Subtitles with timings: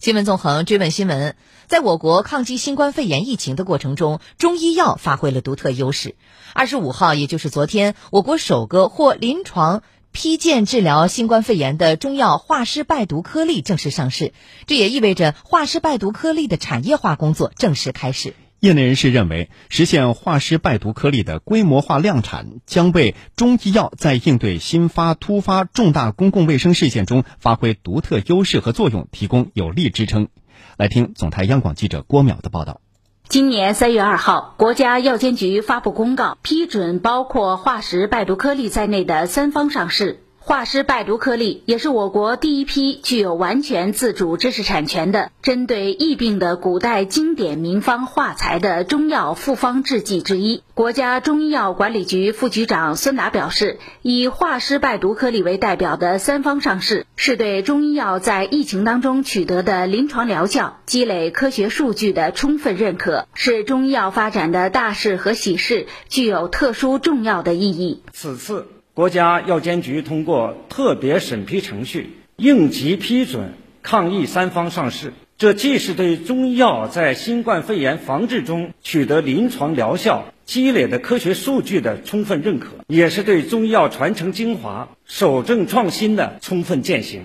[0.00, 6.14] 新闻纵横追问新闻，在我国抗击新冠肺炎疫情的过程中，中医药发挥了独特优势。
[6.54, 14.32] 二十五号，也就是昨天，我国首个获临床批件治疗新冠肺炎的中药化湿败毒颗粒正式上市，
[14.64, 18.32] 这也意味着化湿败毒颗粒的产业化工作正式开始。
[18.60, 30.28] 业内人士认为，实现化湿败毒颗粒的规模化量产，将为中医药在应对新发突发重大公共卫生事件中发挥独特优势和作用提供有力支撑。
[30.76, 32.82] 来听总台央广记者郭淼的报道。
[33.28, 40.24] 今年三月二号，国家药监局发布公告，批准包括化石败毒颗粒在内的三方上市。
[40.50, 50.64] 化湿败毒颗粒也是我国第一批具有完全自主知识产权的针对疫病的古代经典名方化材的中药复方制剂之一。
[50.74, 68.02] 国家中医药管理局副局长孙达表示，以化湿败毒颗粒为代表的三方上市，是对中医药在疫情当中取得的临床疗效、积累科学数据的充分认可，是中医药发展的大事和喜事，具有特殊重要的意义。
[68.12, 68.66] 此次。
[69.00, 87.22] 国家药监局通过特别审批程序应急批准抗疫三方上市，这既是对中医药在新冠肺炎防治中取得临床疗效、积累的科学数据的充分认可，也是对中医药传承精华、守正创新的充分践行。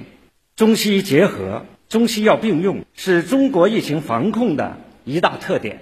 [0.56, 5.82] 中西医结合、中西药并用是中国疫情防控的一大特点。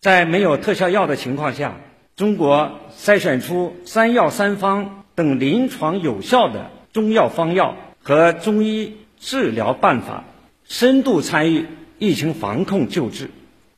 [0.00, 1.76] 在没有特效药的情况下，
[2.16, 4.99] 中国筛选出三药三方。
[5.20, 10.24] 等临床有效的中药方药和中医治疗办法，
[10.64, 11.66] 深度参与
[11.98, 13.28] 疫情防控救治，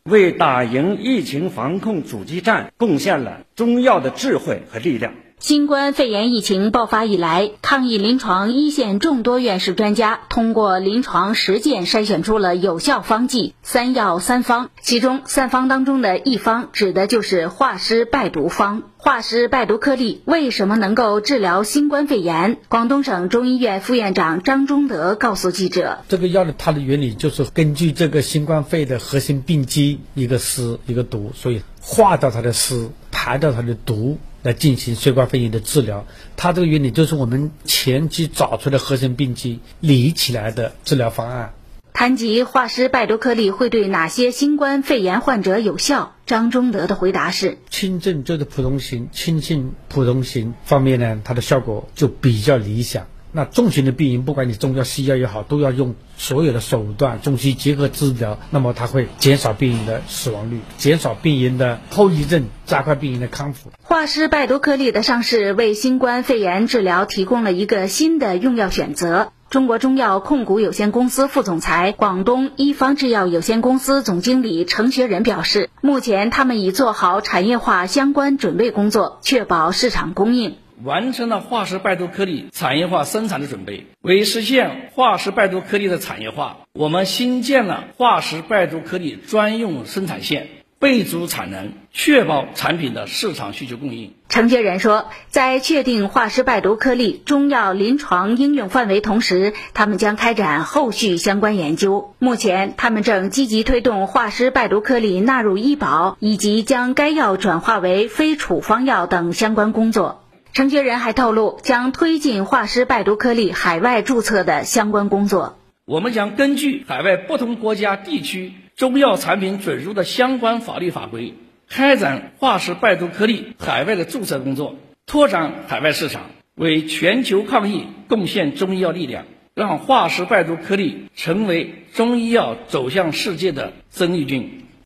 [0.05, 5.15] 为打赢疫情防控阻击战贡献了中药的智慧和力量。
[5.43, 18.85] 新冠肺炎疫情爆发以来，抗疫临床一线众多院士专家通过临床实践筛选出了有效方剂“三药三方”，其中三方当中的一方指的就是化湿败毒方。
[18.97, 22.59] 化湿败毒颗粒为什么能够治疗新冠肺炎？
[22.69, 36.05] 广东省中医院副院长张忠德告诉记者：“这个药的它的原理就是根据这个新冠肺的核心病机，一个湿一个毒，所以化掉它的湿，排掉它的毒。”来进行血管肺炎的治疗，
[36.37, 41.55] 它这个原理就是我们前期找出的核心病机理起来的治疗方案。
[41.95, 53.07] 谈及化湿败毒颗粒会对哪些新冠肺炎患者有效，张忠德的回答是：轻症就是普通型、轻性普通型方面呢，它的效果就比较理想。
[53.33, 63.71] 那重型的病人，不管你中药西药也好，都要用所有的手段，中西结合治疗，那么它会减少病人的死亡率，减少病人的后遗症，加快病人的康复。
[63.83, 69.33] 化湿败毒颗粒的上市，为新冠肺炎治疗提供了一个新的用药选择。
[69.49, 80.57] 中国中药控股有限公司副总裁、广东一方制药有限公司总经理程学仁表示，目前他们已做好产业化相关准备工作，确保市场供应。
[80.85, 83.87] 完成了化石败毒颗粒产业化生产的准备。
[84.01, 90.49] 为实现化石败毒颗粒的产业化，我们新建了化石败毒颗粒专用生产线，
[90.79, 94.15] 备足产能，确保产品的市场需求供应。
[94.29, 102.15] 承接人说，在确定化石败毒颗粒中药临床应用范围同时，他们将开展后续相关研究。
[102.19, 110.22] 目前，他们正积极推动化石败毒颗粒纳入医保，以及将该药转化为非处方药等相关工作。
[110.55, 115.59] 程学仁还透露，将推进化湿败毒颗粒海外注册的相关工作。
[115.87, 121.33] 我们将根据海外不同国家地区中药产品准入的相关法律法规，
[121.71, 124.75] 开展化湿败毒颗粒海外的注册工作，
[125.07, 129.25] 拓展海外市场，为全球抗疫贡献中医药力量，
[129.55, 134.62] 让化湿败毒颗粒成为中医药走向世界的生力军。